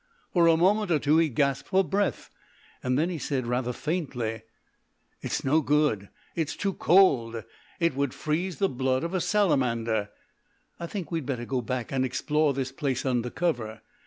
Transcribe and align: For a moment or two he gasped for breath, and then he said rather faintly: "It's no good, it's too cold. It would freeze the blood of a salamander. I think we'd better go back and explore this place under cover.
For 0.33 0.47
a 0.47 0.57
moment 0.57 0.89
or 0.89 0.97
two 0.97 1.19
he 1.19 1.29
gasped 1.29 1.67
for 1.69 1.83
breath, 1.83 2.31
and 2.81 2.97
then 2.97 3.11
he 3.11 3.19
said 3.19 3.45
rather 3.45 3.71
faintly: 3.71 4.41
"It's 5.21 5.43
no 5.45 5.61
good, 5.61 6.09
it's 6.35 6.55
too 6.55 6.73
cold. 6.73 7.43
It 7.79 7.93
would 7.95 8.11
freeze 8.11 8.57
the 8.57 8.67
blood 8.67 9.03
of 9.03 9.13
a 9.13 9.21
salamander. 9.21 10.09
I 10.79 10.87
think 10.87 11.11
we'd 11.11 11.27
better 11.27 11.45
go 11.45 11.61
back 11.61 11.91
and 11.91 12.03
explore 12.03 12.51
this 12.55 12.71
place 12.71 13.05
under 13.05 13.29
cover. 13.29 13.81